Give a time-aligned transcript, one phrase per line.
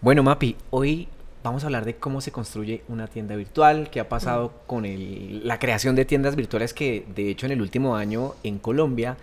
[0.00, 1.08] Bueno, Mapi, hoy
[1.42, 5.46] vamos a hablar de cómo se construye una tienda virtual, qué ha pasado con el-
[5.46, 9.16] la creación de tiendas virtuales que de hecho en el último año en Colombia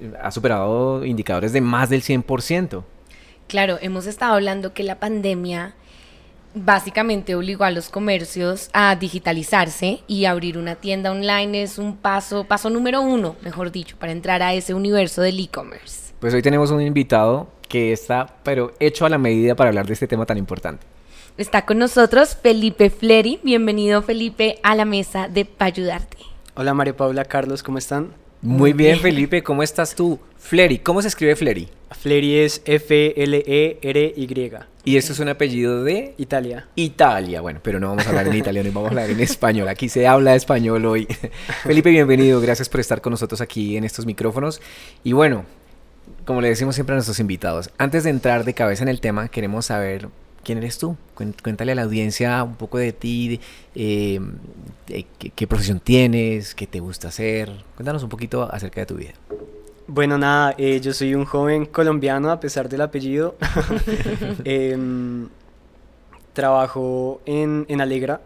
[0.00, 2.84] eh, ha superado indicadores de más del 100%.
[3.48, 5.74] Claro, hemos estado hablando que la pandemia
[6.54, 12.44] básicamente obligó a los comercios a digitalizarse y abrir una tienda online es un paso,
[12.44, 16.05] paso número uno, mejor dicho, para entrar a ese universo del e-commerce.
[16.20, 19.92] Pues hoy tenemos un invitado que está, pero hecho a la medida para hablar de
[19.92, 20.86] este tema tan importante.
[21.36, 23.38] Está con nosotros Felipe Fleri.
[23.42, 26.16] Bienvenido Felipe a la mesa de Pa' Ayudarte.
[26.54, 28.14] Hola María Paula, Carlos, ¿cómo están?
[28.40, 30.18] Muy bien, Felipe, ¿cómo estás tú?
[30.38, 31.68] Fleri, ¿cómo se escribe Fleri?
[31.90, 34.50] Fleri es E F-L-E-R-Y,
[34.84, 36.66] Y esto es un apellido de Italia.
[36.76, 37.42] Italia.
[37.42, 39.68] Bueno, pero no vamos a hablar en italiano, vamos a hablar en español.
[39.68, 41.06] Aquí se habla español hoy.
[41.64, 42.40] Felipe, bienvenido.
[42.40, 44.60] Gracias por estar con nosotros aquí en estos micrófonos.
[45.04, 45.44] Y bueno,
[46.26, 49.28] como le decimos siempre a nuestros invitados, antes de entrar de cabeza en el tema,
[49.28, 50.08] queremos saber
[50.44, 50.96] quién eres tú.
[51.14, 53.40] Cuéntale a la audiencia un poco de ti,
[53.74, 54.20] eh,
[55.34, 57.50] qué profesión tienes, qué te gusta hacer.
[57.76, 59.12] Cuéntanos un poquito acerca de tu vida.
[59.88, 63.36] Bueno, nada, eh, yo soy un joven colombiano a pesar del apellido.
[64.44, 65.28] Em,
[66.32, 68.20] trabajo en, en Alegra.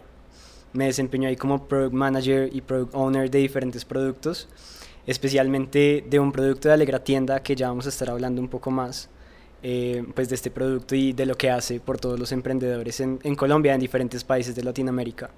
[0.72, 4.48] Me desempeño ahí como Product Manager y Product Owner de diferentes productos,
[5.10, 8.70] especialmente de un producto de Alegra Tienda que ya vamos a estar hablando un poco
[8.70, 9.10] más.
[9.62, 13.18] eh, pues de este producto y de lo que hace por todos los emprendedores en,
[13.22, 15.30] en Colombia, en diferentes países de Latinoamérica.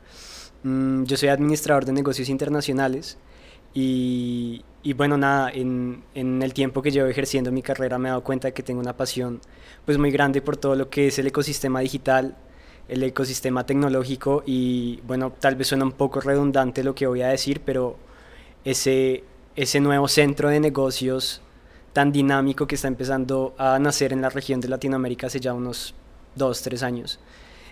[0.63, 3.19] Mm, yo soy administrador de negocios internacionales
[3.75, 8.11] y, y bueno, nada, en, en el tiempo que llevo ejerciendo mi carrera me he
[8.11, 9.41] dado cuenta de que tengo una pasión
[9.85, 12.37] pues muy grande por todo lo que es el ecosistema digital,
[12.89, 17.29] el ecosistema tecnológico y bueno, tal vez suena un poco redundante lo que voy a
[17.29, 17.99] decir, pero
[18.65, 19.25] ese,
[19.57, 21.41] ese nuevo centro de negocios
[21.93, 25.95] tan dinámico que está empezando a nacer en la región de Latinoamérica hace ya unos
[26.35, 27.19] dos, tres años.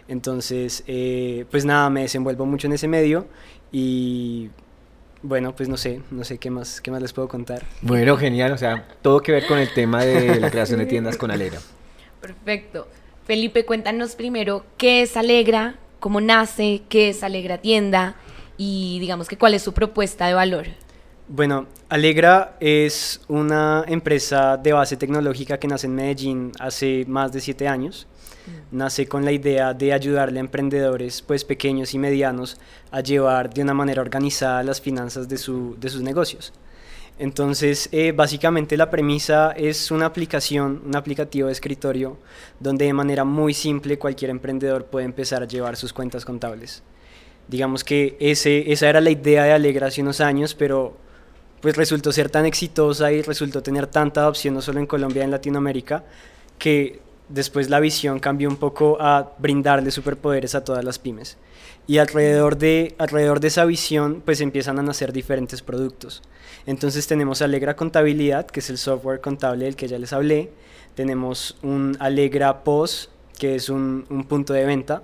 [0.09, 3.27] Entonces, eh, pues nada, me desenvuelvo mucho en ese medio
[3.73, 4.51] y
[5.23, 7.65] bueno, pues no sé, no sé qué más, qué más les puedo contar.
[7.83, 8.53] Bueno, genial.
[8.53, 11.61] O sea, todo que ver con el tema de la creación de tiendas con Alegra.
[12.21, 12.89] Perfecto.
[13.25, 18.17] Felipe, cuéntanos primero qué es Alegra, cómo nace, qué es Alegra Tienda
[18.57, 20.67] y digamos que cuál es su propuesta de valor.
[21.33, 27.41] Bueno, Alegra es una empresa de base tecnológica que nace en Medellín hace más de
[27.41, 28.09] siete años.
[28.73, 32.57] Nace con la idea de ayudarle a emprendedores pues, pequeños y medianos
[32.91, 36.53] a llevar de una manera organizada las finanzas de, su- de sus negocios.
[37.17, 42.17] Entonces, eh, básicamente la premisa es una aplicación, un aplicativo de escritorio,
[42.59, 46.83] donde de manera muy simple cualquier emprendedor puede empezar a llevar sus cuentas contables.
[47.47, 50.97] Digamos que ese, esa era la idea de Alegra hace unos años, pero
[51.61, 55.31] pues resultó ser tan exitosa y resultó tener tanta adopción no solo en Colombia, en
[55.31, 56.05] Latinoamérica,
[56.59, 61.37] que después la visión cambió un poco a brindarle superpoderes a todas las pymes.
[61.87, 66.23] Y alrededor de, alrededor de esa visión, pues empiezan a nacer diferentes productos.
[66.67, 70.53] Entonces tenemos Alegra Contabilidad, que es el software contable del que ya les hablé.
[70.95, 75.03] Tenemos un Alegra POS, que es un, un punto de venta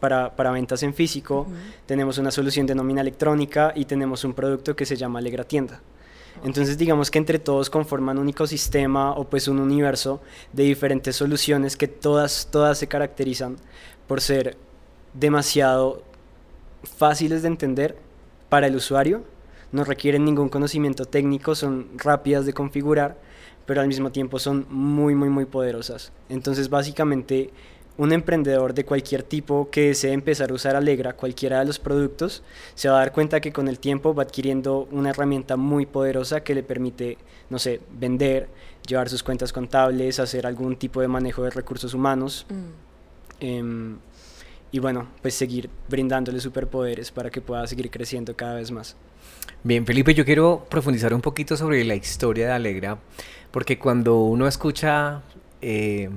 [0.00, 1.46] para, para ventas en físico.
[1.86, 5.80] Tenemos una solución de nómina electrónica y tenemos un producto que se llama Alegra Tienda.
[6.44, 10.20] Entonces digamos que entre todos conforman un ecosistema o pues un universo
[10.52, 13.56] de diferentes soluciones que todas, todas se caracterizan
[14.06, 14.56] por ser
[15.14, 16.02] demasiado
[16.84, 17.96] fáciles de entender
[18.48, 19.24] para el usuario,
[19.72, 23.18] no requieren ningún conocimiento técnico, son rápidas de configurar,
[23.66, 26.12] pero al mismo tiempo son muy, muy, muy poderosas.
[26.28, 27.50] Entonces básicamente
[27.98, 32.44] un emprendedor de cualquier tipo que desee empezar a usar Alegra, cualquiera de los productos,
[32.74, 36.42] se va a dar cuenta que con el tiempo va adquiriendo una herramienta muy poderosa
[36.42, 37.18] que le permite,
[37.50, 38.48] no sé, vender,
[38.86, 42.46] llevar sus cuentas contables, hacer algún tipo de manejo de recursos humanos.
[43.40, 43.98] em,
[44.70, 48.96] y bueno, pues seguir brindándole superpoderes para que pueda seguir creciendo cada vez más.
[49.64, 52.98] Bien, Felipe, yo quiero profundizar un poquito sobre la historia de Alegra,
[53.50, 55.22] porque cuando uno escucha,
[55.62, 56.10] eh,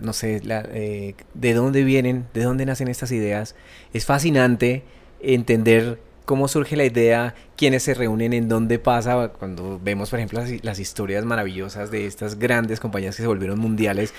[0.00, 3.54] no sé, la- eh, de dónde vienen, de dónde nacen estas ideas,
[3.92, 4.82] es fascinante
[5.20, 10.40] entender cómo surge la idea, quiénes se reúnen, en dónde pasa, cuando vemos, por ejemplo,
[10.40, 14.14] las, las historias maravillosas de estas grandes compañías que se volvieron mundiales,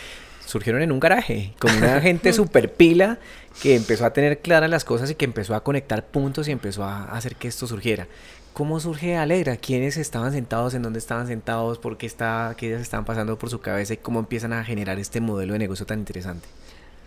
[0.46, 3.20] surgieron en un garaje, con una gente super pila
[3.62, 6.84] que empezó a tener claras las cosas y que empezó a conectar puntos y empezó
[6.84, 8.08] a hacer que esto surgiera.
[8.54, 9.58] ¿Cómo surge Alegra?
[9.58, 10.76] ¿Quiénes estaban sentados?
[10.76, 11.80] ¿En dónde estaban sentados?
[11.80, 13.96] ¿Por qué, está, qué ideas estaban pasando por su cabeza?
[13.96, 16.48] ¿Y cómo empiezan a generar este modelo de negocio tan interesante?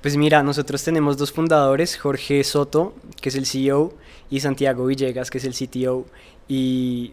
[0.03, 3.95] Pues mira, nosotros tenemos dos fundadores, Jorge Soto, que es el CEO,
[4.29, 6.07] y Santiago Villegas, que es el CTO.
[6.49, 7.13] Y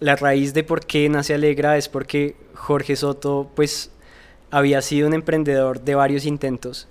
[0.00, 3.90] la raíz de por qué nace Alegra es porque Jorge Soto, pues
[4.50, 6.88] había sido un emprendedor de varios intentos,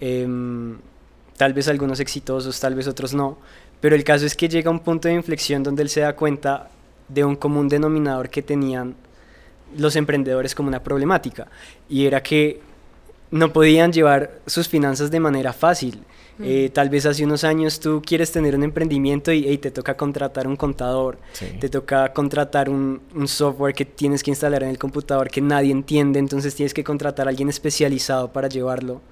[0.00, 0.78] em,
[1.36, 3.38] tal vez algunos exitosos, tal vez otros no,
[3.80, 6.14] pero el caso es que llega a un punto de inflexión donde él se da
[6.14, 6.70] cuenta
[7.08, 8.94] de un común denominador que tenían
[9.76, 11.48] los emprendedores como una problemática,
[11.88, 12.60] y era que
[13.30, 16.02] no podían llevar sus finanzas de manera fácil.
[16.42, 20.46] Eh, tal vez hace unos años tú quieres tener un emprendimiento y te toca contratar
[20.46, 21.18] un contador,
[21.60, 26.18] te toca contratar un, software que tienes que instalar en el computador que nadie entiende,
[26.18, 29.02] entonces tienes que contratar a alguien especializado para llevarlo.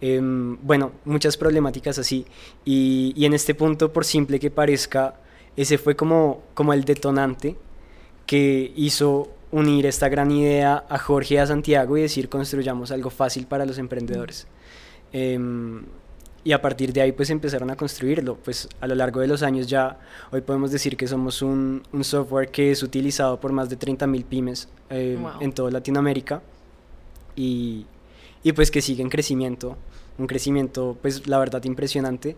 [0.00, 2.26] Em, bueno, muchas problemáticas así.
[2.64, 5.14] Y, y, en este punto, por simple que parezca,
[5.56, 7.56] ese fue como, como el detonante
[8.26, 13.10] que hizo unir esta gran idea a Jorge y a Santiago y decir construyamos algo
[13.10, 14.48] fácil para los emprendedores.
[15.12, 15.82] Em,
[16.42, 18.36] y a partir de ahí pues empezaron a construirlo.
[18.36, 19.98] Pues a lo largo de los años ya
[20.32, 24.24] hoy podemos decir que somos un, un software que es utilizado por más de 30.000
[24.24, 26.42] pymes eh, en toda Latinoamérica
[27.36, 27.86] y,
[28.44, 29.76] y, pues que sigue en crecimiento,
[30.18, 32.36] un crecimiento pues la verdad impresionante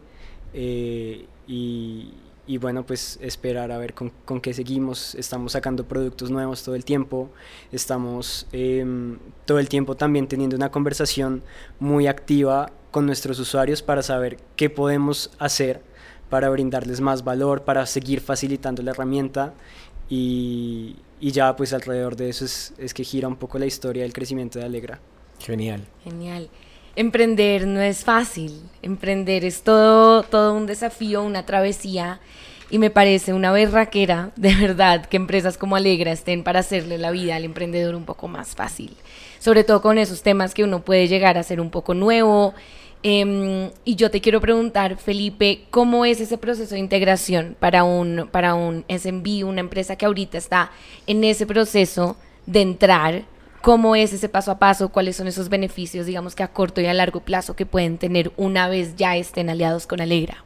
[0.55, 5.17] eh, y, bueno, pues esperar a ver con, con, qué seguimos.
[5.17, 7.31] Estamos sacando productos nuevos todo el tiempo,
[7.73, 11.43] estamos em, todo el tiempo también teniendo una conversación
[11.81, 15.83] muy activa con nuestros usuarios para saber qué podemos hacer
[16.31, 19.55] para brindarles más valor, para seguir facilitando la herramienta
[20.09, 24.03] y, y ya pues alrededor de eso es, es que gira un poco la historia
[24.05, 25.01] del crecimiento de Alegra.
[25.41, 25.85] Genial.
[26.05, 26.49] Genial
[26.97, 28.63] emprender no es fácil.
[28.83, 32.21] Emprender es todo, todo un desafío, una travesía.
[32.69, 37.13] Y me parece una berraquera, de verdad, que empresas como Alegra estén para hacerle la
[37.13, 38.97] vida al emprendedor un poco más fácil.
[39.39, 42.55] Sobre todo con esos temas que uno puede llegar a ser un poco nuevo.
[43.05, 48.29] Em, y yo te quiero preguntar, Felipe, ¿cómo es ese proceso de integración para un,
[48.33, 50.73] para un SMB, una empresa que ahorita está
[51.07, 52.17] en ese proceso
[52.47, 53.23] de entrar
[53.67, 56.87] cómo es ese paso a paso, cuáles son esos beneficios, digamos que a corto y
[56.87, 60.45] a largo plazo que pueden tener una vez ya estén aliados con Alegra.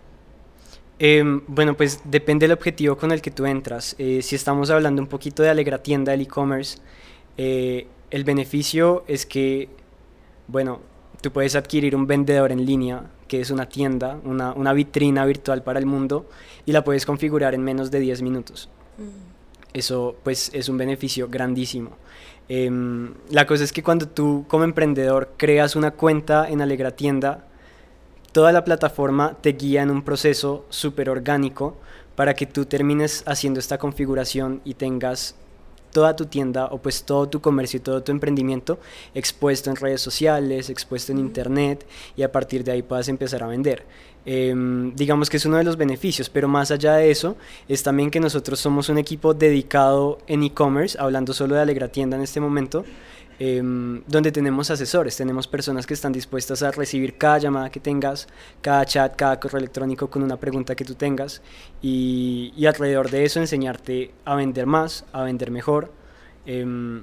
[0.99, 3.94] Em, bueno, pues depende del objetivo con el que tú entras.
[3.99, 6.78] Eh, si estamos hablando un poquito de Alegra Tienda, del e-commerce,
[7.37, 9.69] eh, el beneficio es que,
[10.49, 10.81] bueno,
[11.20, 15.62] tú puedes adquirir un vendedor en línea, que es una tienda, una, una vitrina virtual
[15.62, 16.26] para el mundo,
[16.64, 18.70] y la puedes configurar en menos de 10 minutos.
[18.96, 19.30] Mm.
[19.72, 21.96] Eso pues es un beneficio grandísimo.
[22.49, 27.46] Em, la cosa es que cuando tú como emprendedor creas una cuenta en Alegra Tienda,
[28.32, 31.76] toda la plataforma te guía en un proceso súper orgánico
[32.17, 35.37] para que tú termines haciendo esta configuración y tengas
[35.90, 38.78] toda tu tienda o pues todo tu comercio y todo tu emprendimiento
[39.14, 43.46] expuesto en redes sociales, expuesto en internet y a partir de ahí puedas empezar a
[43.46, 43.84] vender.
[44.26, 47.37] Em, digamos que es uno de los beneficios, pero más allá de eso
[47.69, 52.16] es también que nosotros somos un equipo dedicado en e-commerce, hablando solo de Alegra Tienda
[52.16, 52.84] en este momento,
[53.42, 58.28] em, donde tenemos asesores, tenemos personas que están dispuestas a recibir cada llamada que tengas,
[58.60, 61.40] cada chat, cada correo electrónico con una pregunta que tú tengas
[61.81, 65.90] y, alrededor de eso enseñarte a vender más, a vender mejor,
[66.44, 67.02] em,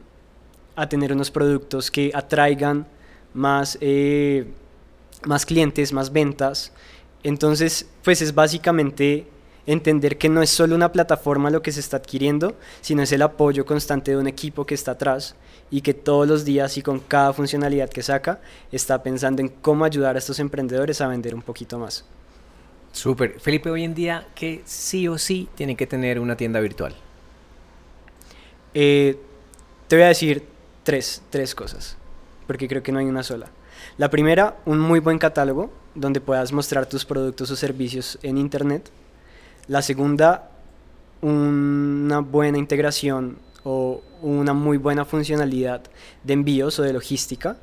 [0.76, 2.86] a tener unos productos que atraigan
[3.34, 4.46] más, eh,
[5.26, 6.72] más clientes, más ventas.
[7.24, 9.26] Entonces, pues es básicamente
[9.68, 13.22] entender que no es solo una plataforma lo que se está adquiriendo, sino es el
[13.22, 15.36] apoyo constante de un equipo que está atrás
[15.70, 18.40] y que todos los días y con cada funcionalidad que saca
[18.72, 22.06] está pensando en cómo ayudar a estos emprendedores a vender un poquito más.
[22.94, 23.40] Súper.
[23.40, 26.96] Felipe, hoy en día, ¿qué sí o sí tiene que tener una tienda virtual?
[28.74, 29.20] Eh,
[29.88, 30.44] te voy a decir
[30.84, 31.98] tres, tres cosas,
[32.48, 33.50] porque creo que no hay una sola.
[33.98, 38.90] La primera, un muy buen catálogo donde puedas mostrar tus productos o servicios en Internet.
[39.68, 40.52] La segunda,
[41.22, 45.82] una buena integración o una muy buena funcionalidad
[46.24, 47.58] de envíos o de logística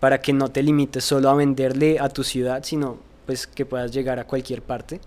[0.00, 3.90] para que no te limites solo a venderle a tu ciudad, sino pues que puedas
[3.92, 5.00] llegar a cualquier parte.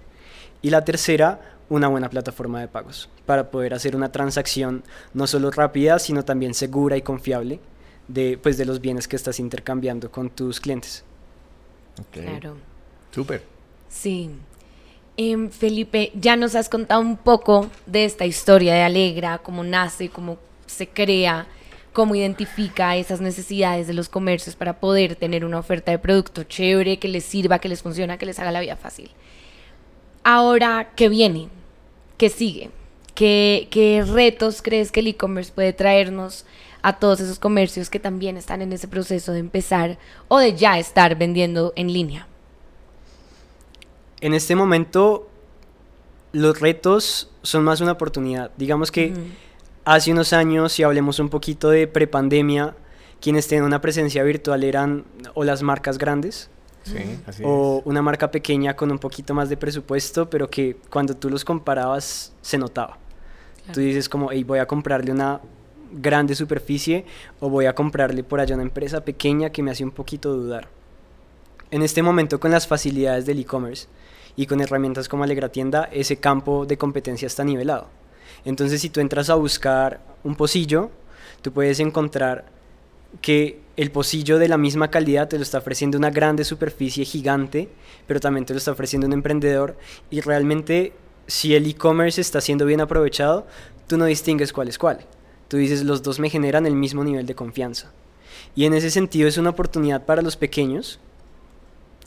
[0.62, 5.52] Y la tercera, una buena plataforma de pagos para poder hacer una transacción no solo
[5.52, 7.60] rápida, sino también segura y confiable
[8.08, 11.06] de, pues, de los bienes que estás intercambiando con tus clientes.
[12.12, 12.56] Claro.
[13.12, 13.44] Súper.
[13.88, 14.32] Sí.
[15.22, 20.08] Em, Felipe, ya nos has contado un poco de esta historia de Alegra, cómo nace,
[20.08, 21.46] cómo se crea,
[21.92, 27.00] cómo identifica esas necesidades de los comercios para poder tener una oferta de producto chévere,
[27.00, 29.12] que les sirva, que les funciona, que les haga la vida fácil.
[30.24, 31.50] Ahora, ¿qué viene?
[32.18, 32.70] ¿Qué sigue?
[33.14, 36.46] ¿Qué, qué retos crees que el e-commerce puede traernos
[36.82, 39.98] a todos esos comercios que también están en ese proceso de empezar
[40.30, 42.30] o de ya estar vendiendo en línea?
[44.22, 45.30] En este momento
[46.32, 48.52] los retos son más una oportunidad.
[48.58, 49.14] Digamos que
[49.86, 52.76] hace unos años, si hablemos un poquito de prepandemia,
[53.22, 56.50] quienes tienen una presencia virtual eran o las marcas grandes
[56.84, 57.86] Sí, así o es.
[57.86, 62.34] una marca pequeña con un poquito más de presupuesto, pero que cuando tú los comparabas
[62.42, 62.98] se notaba.
[63.58, 63.74] Claro.
[63.74, 65.42] Tú dices como, hey, voy a comprarle una
[65.92, 67.06] grande superficie
[67.40, 70.70] o voy a comprarle por allá una empresa pequeña que me hace un poquito dudar.
[71.72, 73.88] En este momento con las facilidades del e-commerce
[74.36, 77.90] y con herramientas como Alegra Tienda, ese campo de competencia está nivelado.
[78.44, 80.90] Entonces si tú entras a buscar un pocillo,
[81.44, 82.46] tú puedes encontrar
[83.22, 87.70] que el pocillo de la misma calidad te lo está ofreciendo una grande superficie gigante,
[88.08, 89.78] pero también te lo está ofreciendo un emprendedor
[90.10, 90.94] y realmente
[91.28, 93.46] si el e-commerce está siendo bien aprovechado,
[93.86, 95.06] tú no distingues cuál es cuál.
[95.48, 97.92] Tú dices, los dos me generan el mismo nivel de confianza.
[98.56, 101.00] Y en ese sentido es una oportunidad para los pequeños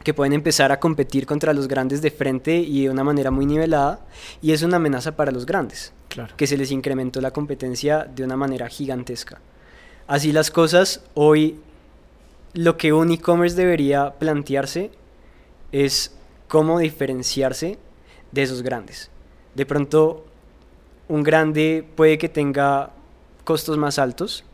[0.05, 3.47] que pueden empezar a competir contra los grandes de frente y de una manera muy
[3.47, 4.01] nivelada,
[4.41, 6.35] y es una amenaza para los grandes, Claro.
[6.37, 9.41] que se les incrementó la competencia de una manera gigantesca.
[10.07, 11.61] Así las cosas, hoy
[12.55, 14.91] lo que un e-commerce debería plantearse
[15.71, 16.15] es
[16.49, 17.79] cómo diferenciarse
[18.31, 19.11] de esos grandes.
[19.55, 20.27] De pronto,
[21.09, 22.91] un grande puede que tenga
[23.45, 24.45] costos más altos,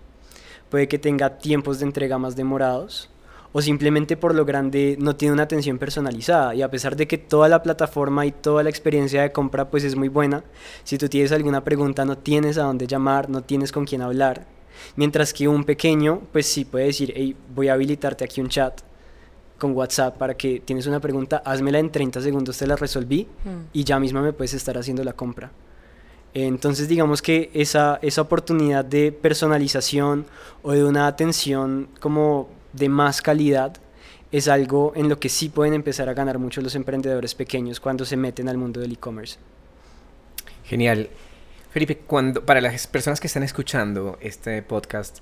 [0.70, 3.10] puede que tenga tiempos de entrega más demorados,
[3.52, 6.54] o simplemente por lo grande no tiene una atención personalizada.
[6.54, 9.84] Y a pesar de que toda la plataforma y toda la experiencia de compra pues
[9.84, 10.44] es muy buena,
[10.84, 14.46] si tú tienes alguna pregunta no tienes a dónde llamar, no tienes con quién hablar.
[14.96, 18.80] Mientras que un pequeño pues sí puede decir, hey, voy a habilitarte aquí un chat
[19.58, 23.48] con WhatsApp para que tienes una pregunta, házmela en 30 segundos, te la resolví Mm.
[23.72, 25.50] y ya mismo me puedes estar haciendo la compra.
[26.34, 30.26] Entonces digamos que esa, esa oportunidad de personalización
[30.62, 33.76] o de una atención como de más calidad
[34.30, 38.04] es algo en lo que sí pueden empezar a ganar mucho los emprendedores pequeños cuando
[38.04, 39.38] se meten al mundo del e-commerce.
[40.64, 41.08] Genial.
[41.70, 45.18] Felipe, cuando, para las personas que están escuchando este podcast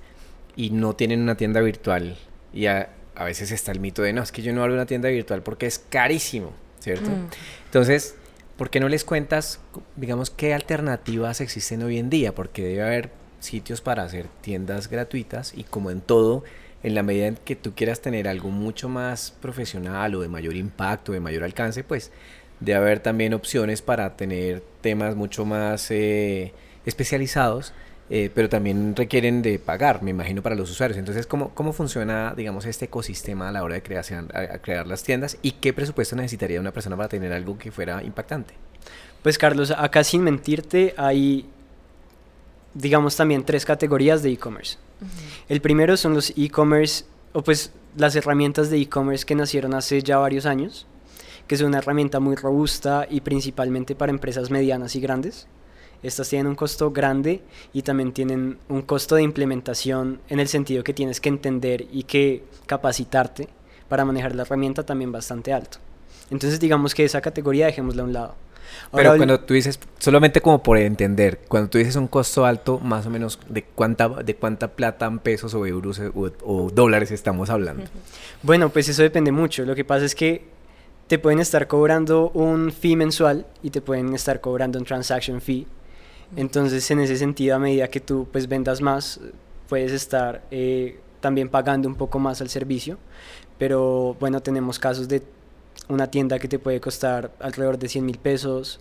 [0.57, 2.17] y no tienen una tienda virtual,
[2.53, 4.87] y a, a veces está el mito de, no, es que yo no abro una
[4.87, 7.11] tienda virtual porque es carísimo, ¿cierto?
[7.11, 7.29] Mm.
[7.67, 8.17] Entonces,
[8.57, 9.61] ¿por qué no les cuentas,
[9.97, 12.35] digamos, qué alternativas existen hoy en día?
[12.35, 13.11] Porque debe haber
[13.41, 16.45] sitios para hacer tiendas gratuitas y como en todo,
[16.83, 20.55] en la medida en que tú quieras tener algo mucho más profesional o de mayor
[20.57, 22.13] impacto, de mayor alcance, pues
[22.61, 26.53] debe haber también opciones para tener temas mucho más eh,
[26.85, 27.73] especializados,
[28.09, 30.99] eh, pero también requieren de pagar, me imagino, para los usuarios.
[30.99, 35.53] Entonces, ¿cómo, cómo funciona, digamos, este ecosistema a la hora de crear las tiendas y
[35.53, 38.55] qué presupuesto necesitaría una persona para tener algo que fuera impactante?
[39.23, 41.47] Pues Carlos, acá sin mentirte hay,
[42.75, 44.79] digamos, también tres categorías de e-commerce.
[45.49, 50.19] El primero son los e-commerce, o pues las herramientas de e-commerce que nacieron hace ya
[50.19, 50.87] varios años,
[51.47, 55.47] que es una herramienta muy robusta y principalmente para empresas medianas y grandes.
[56.03, 60.85] Estas tienen un costo grande y también tienen un costo de implementación en el sentido
[60.85, 63.49] que tienes que entender y que capacitarte
[63.89, 65.79] para manejar la herramienta también bastante alto.
[66.31, 68.35] Entonces digamos que esa categoría dejémosla a un lado.
[68.93, 72.79] Pero Ahora, cuando tú dices, solamente como por entender, cuando tú dices un costo alto,
[72.79, 77.11] más o menos de cuánta, de cuánta plata en pesos o euros o, o dólares
[77.11, 77.85] estamos hablando.
[78.43, 79.65] Bueno, pues eso depende mucho.
[79.65, 80.45] Lo que pasa es que
[81.07, 85.67] te pueden estar cobrando un fee mensual y te pueden estar cobrando un transaction fee.
[86.35, 89.21] Entonces, en ese sentido, a medida que tú pues vendas más,
[89.69, 92.99] puedes estar eh, también pagando un poco más al servicio.
[93.59, 95.23] Pero bueno, tenemos casos de
[95.89, 98.81] una tienda que te puede costar alrededor de 100 mil pesos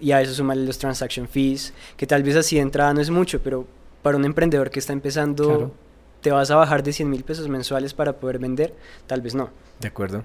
[0.00, 3.10] y a eso sumarle los transaction fees, que tal vez así de entrada no es
[3.10, 3.66] mucho, pero
[4.02, 5.72] para un emprendedor que está empezando, Claro.
[6.20, 8.74] te vas a bajar de 100 mil pesos mensuales para poder vender,
[9.06, 9.50] tal vez no.
[9.80, 10.24] ¿De acuerdo?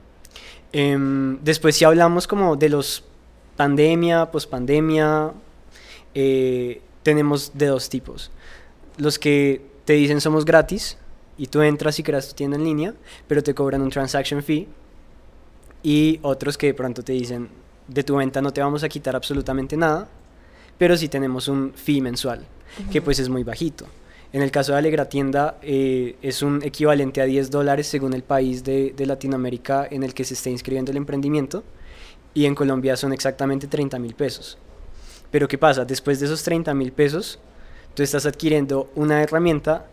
[0.72, 3.04] Em, después si hablamos como de los
[3.58, 5.32] pandemia, pospandemia,
[6.14, 8.32] eh, tenemos de dos tipos.
[8.98, 10.98] Los que te dicen somos gratis
[11.38, 12.94] y tú entras y creas tu tienda en línea,
[13.28, 14.68] pero te cobran un transaction fee.
[15.84, 17.50] Y otros que de pronto te dicen
[17.88, 20.08] de tu venta no te vamos a quitar absolutamente nada,
[20.78, 22.46] pero sí tenemos un fee mensual,
[22.92, 23.86] que pues es muy bajito.
[24.32, 28.22] En el caso de Alegra Tienda eh, es un equivalente a 10 dólares según el
[28.22, 31.64] país de, de Latinoamérica en el que se esté inscribiendo el emprendimiento
[32.36, 34.60] y en Colombia son exactamente 30 mil pesos.
[35.32, 35.84] Pero ¿qué pasa?
[35.84, 37.40] Después de esos 30 mil pesos,
[37.96, 39.88] tú estás adquiriendo una herramienta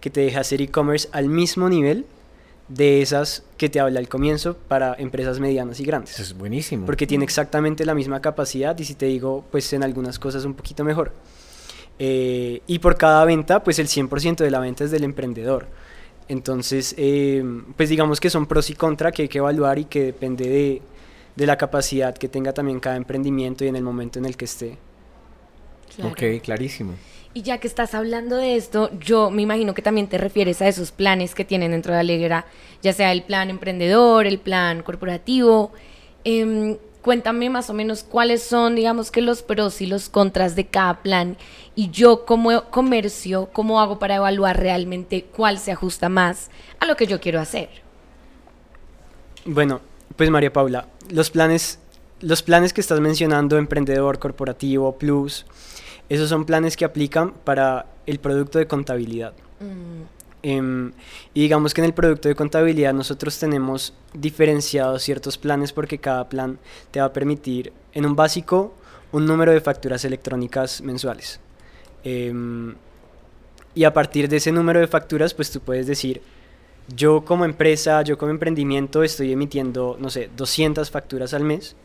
[0.00, 2.06] que te deja hacer e-commerce al mismo nivel
[2.68, 6.14] de esas que te habla al comienzo para empresas medianas y grandes.
[6.14, 6.86] Eso es buenísimo.
[6.86, 10.54] Porque tiene exactamente la misma capacidad y si te digo, pues en algunas cosas un
[10.54, 11.12] poquito mejor.
[11.98, 15.68] Eh, y por cada venta, pues el 100% de la venta es del emprendedor.
[16.28, 17.44] Entonces, eh,
[17.76, 20.82] pues digamos que son pros y contra que hay que evaluar y que depende de,
[21.36, 24.46] de la capacidad que tenga también cada emprendimiento y en el momento en el que
[24.46, 24.78] esté.
[25.96, 26.10] Claro.
[26.12, 26.94] Ok, clarísimo.
[27.34, 30.68] Y ya que estás hablando de esto, yo me imagino que también te refieres a
[30.68, 32.44] esos planes que tienen dentro de Alegra,
[32.82, 35.72] ya sea el plan emprendedor, el plan corporativo.
[36.24, 40.66] Em, cuéntame más o menos cuáles son, digamos que los pros y los contras de
[40.66, 41.38] cada plan.
[41.74, 46.96] Y yo como comercio, ¿cómo hago para evaluar realmente cuál se ajusta más a lo
[46.96, 47.70] que yo quiero hacer?
[49.46, 49.80] Bueno,
[50.16, 51.78] pues María Paula, los planes,
[52.22, 55.44] los planes que estás mencionando, emprendedor, corporativo, plus,
[56.08, 59.34] esos son planes que aplican para el producto de contabilidad.
[59.60, 60.02] Mm.
[60.44, 60.92] Em,
[61.34, 66.28] y digamos que en el producto de contabilidad nosotros tenemos diferenciados ciertos planes porque cada
[66.28, 66.58] plan
[66.90, 68.74] te va a permitir, en un básico,
[69.12, 71.38] un número de facturas electrónicas mensuales.
[72.02, 72.74] Em,
[73.74, 76.22] y a partir de ese número de facturas, pues tú puedes decir,
[76.94, 81.76] yo como empresa, yo como emprendimiento estoy emitiendo, no sé, 200 facturas al mes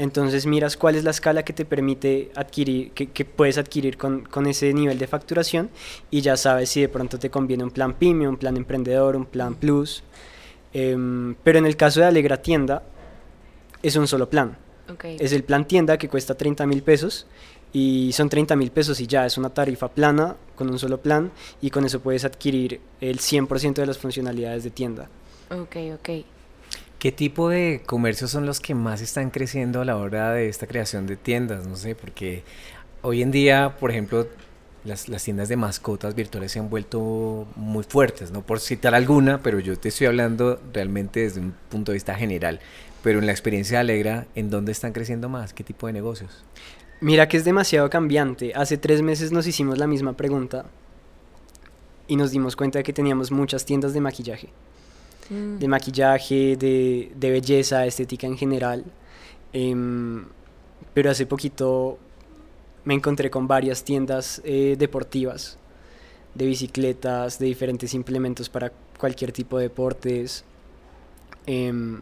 [0.00, 4.72] entonces miras cuál es la escala que te permite adquirir, que, puedes adquirir con, ese
[4.72, 5.68] nivel de facturación
[6.10, 9.26] y ya sabes si de pronto te conviene un plan PYME, un plan emprendedor, un
[9.26, 10.02] plan plus.
[10.72, 12.82] Em, pero en el caso de Alegra Tienda,
[13.82, 14.56] es un solo plan.
[15.04, 17.26] Es el plan tienda que cuesta 30 mil pesos
[17.70, 21.30] y son 30 mil pesos y ya es una tarifa plana con un solo plan
[21.60, 25.10] y con eso puedes adquirir el 100% de las funcionalidades de tienda.
[25.50, 26.24] Ok, ok.
[27.00, 30.66] ¿Qué tipo de comercios son los que más están creciendo a la hora de esta
[30.66, 31.66] creación de tiendas?
[31.66, 32.42] No sé, porque
[33.00, 34.26] hoy en día, por ejemplo,
[34.84, 39.60] las, tiendas de mascotas virtuales se han vuelto muy fuertes, no por citar alguna, pero
[39.60, 42.60] yo te estoy hablando realmente desde un punto de vista general.
[43.02, 45.54] Pero en la experiencia Alegra, ¿en dónde están creciendo más?
[45.54, 46.44] ¿Qué tipo de negocios?
[47.00, 48.52] Mira que es demasiado cambiante.
[48.54, 50.66] Hace tres meses nos hicimos la misma pregunta
[52.08, 54.50] y nos dimos cuenta de que teníamos muchas tiendas de maquillaje
[55.30, 58.84] de maquillaje, de, belleza, estética en general.
[59.52, 60.24] Em,
[60.92, 61.98] pero hace poquito
[62.84, 65.58] me encontré con varias tiendas eh, deportivas,
[66.34, 70.44] de bicicletas, de diferentes implementos para cualquier tipo de deportes.
[71.46, 72.00] Em,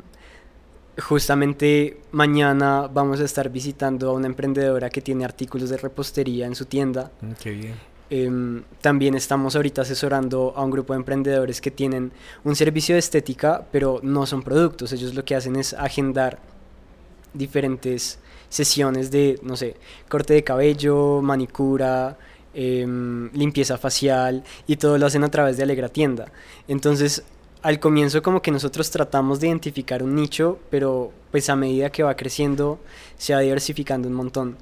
[0.98, 6.54] justamente mañana vamos a estar visitando a una emprendedora que tiene artículos de repostería en
[6.54, 7.10] su tienda.
[7.20, 7.97] Mm, qué bien.
[8.10, 12.10] Em, también estamos ahorita asesorando a un grupo de emprendedores que tienen
[12.42, 14.92] un servicio de estética, pero no son productos.
[14.92, 16.38] Ellos lo que hacen es agendar
[17.34, 18.18] diferentes
[18.48, 19.76] sesiones de, no sé,
[20.08, 22.16] corte de cabello, manicura,
[22.54, 26.32] em, limpieza facial y todo lo hacen a través de Alegra Tienda.
[26.66, 27.22] Entonces,
[27.62, 32.02] al comienzo como que nosotros tratamos de identificar un nicho, pero pues a medida que
[32.02, 32.78] va creciendo
[33.18, 34.56] se va diversificando un montón.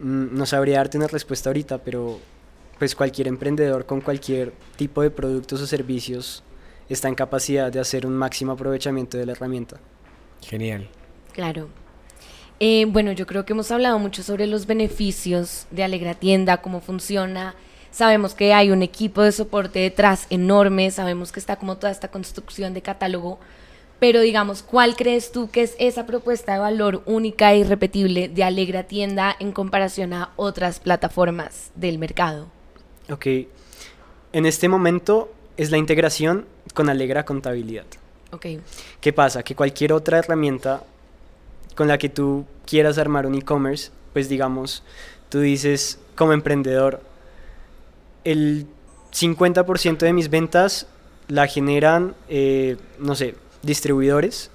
[0.00, 2.18] Mm, no sabría darte una respuesta ahorita, pero
[2.78, 6.42] pues cualquier emprendedor con cualquier tipo de productos o servicios
[6.88, 9.78] está en capacidad de hacer un máximo aprovechamiento de la herramienta.
[10.42, 10.88] Genial.
[11.32, 11.68] Claro.
[12.60, 16.80] Eh, bueno, yo creo que hemos hablado mucho sobre los beneficios de Alegra Tienda, cómo
[16.80, 17.54] funciona.
[17.90, 22.08] Sabemos que hay un equipo de soporte detrás enorme, sabemos que está como toda esta
[22.08, 23.38] construcción de catálogo,
[23.98, 28.44] pero digamos, ¿cuál crees tú que es esa propuesta de valor única e irrepetible de
[28.44, 32.55] Alegra Tienda en comparación a otras plataformas del mercado?
[33.10, 33.26] Ok.
[34.32, 37.86] En este momento es la integración con Alegra Contabilidad.
[38.32, 38.46] Ok.
[39.00, 39.42] ¿Qué pasa?
[39.42, 40.82] Que cualquier otra herramienta
[41.74, 44.82] con la que tú quieras armar un e-commerce, pues digamos,
[45.28, 47.00] tú dices como emprendedor,
[48.24, 48.66] el
[49.12, 50.86] 50% de mis ventas
[51.28, 54.50] la generan, eh, no sé, distribuidores,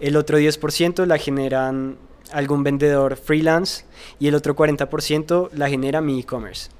[0.00, 1.96] el otro 10% la generan
[2.32, 3.84] algún vendedor freelance
[4.18, 6.70] y el otro 40% la genera mi e-commerce.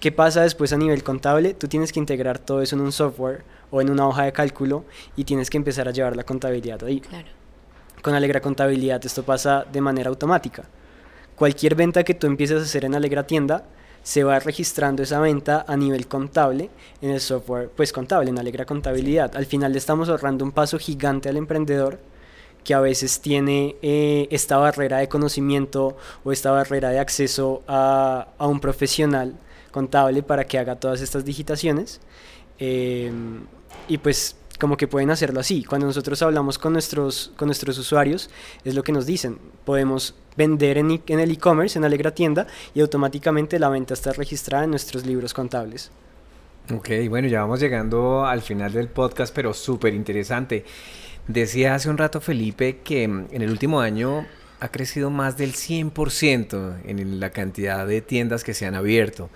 [0.00, 1.52] ¿Qué pasa después a nivel contable?
[1.52, 4.86] Tú tienes que integrar todo eso en un software o en una hoja de cálculo
[5.14, 7.00] y tienes que empezar a llevar la contabilidad ahí.
[7.00, 7.28] Claro.
[8.00, 10.64] Con Alegra Contabilidad esto pasa de manera automática.
[11.36, 13.64] Cualquier venta que tú empieces a hacer en Alegra Tienda,
[14.02, 16.70] se va registrando esa venta a nivel contable
[17.02, 19.36] en el software pues contable, en Alegra Contabilidad.
[19.36, 21.98] Al final le estamos ahorrando un paso gigante al emprendedor
[22.64, 28.28] que a veces tiene eh, esta barrera de conocimiento o esta barrera de acceso a,
[28.38, 29.34] a un profesional
[29.70, 32.00] contable para que haga todas estas digitaciones.
[32.58, 33.10] Eh,
[33.88, 35.64] y pues como que pueden hacerlo así.
[35.64, 38.30] Cuando nosotros hablamos con nuestros, con nuestros usuarios,
[38.64, 39.38] es lo que nos dicen.
[39.64, 44.64] Podemos vender en, en el e-commerce, en Alegra Tienda, y automáticamente la venta está registrada
[44.64, 45.90] en nuestros libros contables.
[46.72, 50.64] Ok, bueno, ya vamos llegando al final del podcast, pero súper interesante.
[51.26, 54.26] Decía hace un rato Felipe que en el último año
[54.60, 59.30] ha crecido más del 100% en la cantidad de tiendas que se han abierto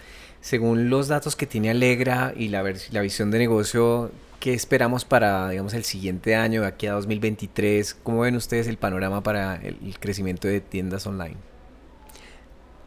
[0.44, 5.72] según los datos que tiene Alegra y la, visión de negocio, ¿qué esperamos para, digamos,
[5.72, 7.94] el siguiente año, de aquí a 2023?
[8.02, 11.36] ¿Cómo ven ustedes el panorama para el, crecimiento de tiendas online?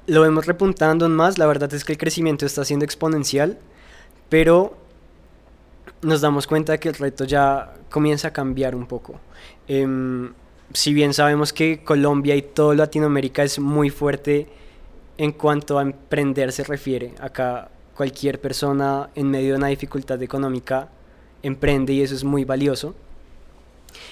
[0.06, 3.58] lo vemos repuntando más, la verdad es que el crecimiento está siendo exponencial,
[4.30, 4.78] pero
[6.04, 9.20] nos damos cuenta que el reto ya comienza a cambiar un poco.
[9.67, 10.32] Em,
[10.74, 14.48] si bien sabemos que Colombia y toda Latinoamérica es muy fuerte
[15.17, 20.89] en cuanto a emprender se refiere, acá cualquier persona en medio de una dificultad económica
[21.41, 22.95] emprende y eso es muy valioso.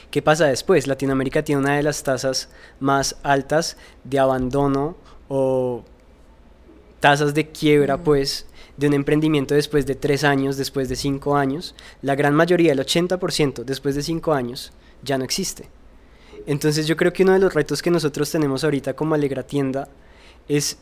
[0.09, 0.87] ¿Qué pasa después?
[0.87, 4.95] Latinoamérica tiene una de las tasas más altas de abandono
[5.27, 5.83] o
[6.99, 11.75] tasas de quiebra, pues, de un emprendimiento después de tres años, después de cinco años.
[12.01, 14.71] La gran mayoría, el 80% después de cinco años,
[15.03, 15.69] ya no existe.
[16.47, 19.87] Entonces yo creo que uno de los retos que nosotros tenemos ahorita como Alegra Tienda
[20.47, 20.77] es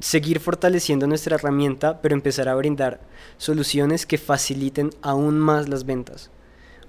[0.00, 3.00] seguir fortaleciendo nuestra herramienta, pero empezar a brindar
[3.38, 6.30] soluciones que faciliten aún más las ventas.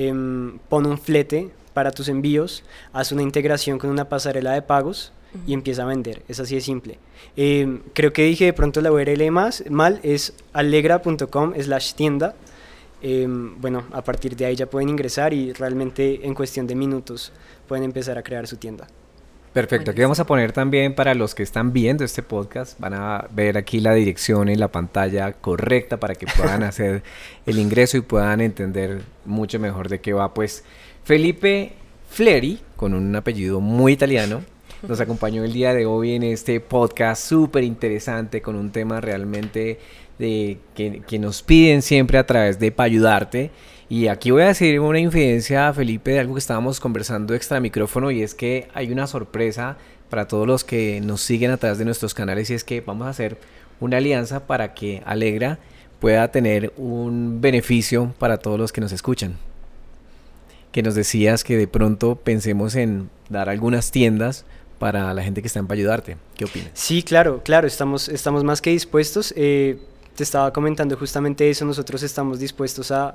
[0.00, 5.12] Em, pon un flete para tus envíos, haz una integración con una pasarela de pagos
[5.46, 6.24] y empieza a vender.
[6.26, 6.98] Es así de simple.
[7.36, 12.34] Em, creo que dije de pronto la URL más mal, es alegra.com slash tienda.
[13.00, 17.32] Em, bueno, a partir de ahí ya pueden ingresar y realmente en cuestión de minutos
[17.68, 18.88] pueden empezar a crear su tienda.
[19.58, 23.26] Perfecto, aquí vamos a poner también para los que están viendo este podcast, van a
[23.32, 27.02] ver aquí la dirección en la pantalla correcta para que puedan hacer
[27.44, 30.32] el ingreso y puedan entender mucho mejor de qué va.
[30.32, 30.62] Pues
[31.02, 31.72] Felipe
[32.08, 34.42] Fleri, con un apellido muy italiano,
[34.86, 39.80] nos acompañó el día de hoy en este podcast súper interesante con un tema realmente
[40.20, 43.50] de que, que nos piden siempre a través de para ayudarte
[43.88, 48.10] y aquí voy a decir una infidencia, Felipe, de algo que estábamos conversando extra micrófono
[48.10, 49.78] y es que hay una sorpresa
[50.10, 53.06] para todos los que nos siguen a través de nuestros canales y es que vamos
[53.06, 53.38] a hacer
[53.80, 55.58] una alianza para que Alegra
[56.00, 59.36] pueda tener un beneficio para todos los que nos escuchan.
[60.70, 64.44] Que nos decías que de pronto pensemos en dar algunas tiendas
[64.78, 66.18] para la gente que está para ayudarte.
[66.36, 66.70] ¿Qué opinas?
[66.74, 69.32] Sí, claro, claro, estamos, estamos más que dispuestos.
[69.36, 69.78] Eh,
[70.14, 73.14] te estaba comentando justamente eso, nosotros estamos dispuestos a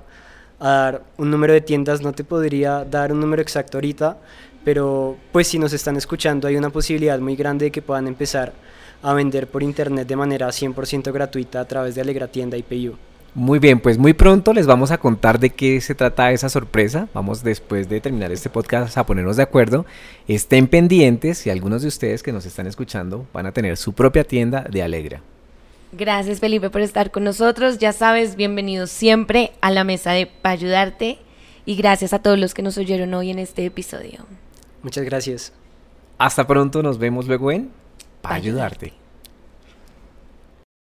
[0.60, 4.18] a dar un número de tiendas, no te podría dar un número exacto ahorita,
[4.64, 8.54] pero pues si nos están escuchando hay una posibilidad muy grande de que puedan empezar
[9.02, 12.96] a vender por internet de manera 100% gratuita a través de Alegra Tienda PayU.
[13.36, 17.08] Muy bien, pues muy pronto les vamos a contar de qué se trata esa sorpresa.
[17.16, 19.88] Vamos después de terminar este podcast a ponernos de acuerdo.
[20.28, 24.24] Estén pendientes y algunos de ustedes que nos están escuchando van a tener su propia
[24.24, 25.22] tienda de Alegra.
[25.96, 27.78] Gracias Felipe por estar con nosotros.
[27.78, 31.20] Ya sabes, bienvenido siempre a la mesa de para ayudarte
[31.68, 34.26] y gracias a todos los que nos oyeron hoy en este episodio.
[34.82, 35.54] Muchas gracias.
[36.18, 37.70] Hasta pronto, nos vemos luego en
[38.24, 39.03] para ayudarte.